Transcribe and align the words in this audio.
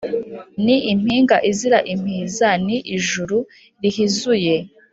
Ni 0.65 0.75
impinga 0.91 1.37
izira 1.49 1.79
impiza 1.93 2.47
Ni 2.65 2.77
ijuru 2.95 3.37
rihizuye 3.81 4.55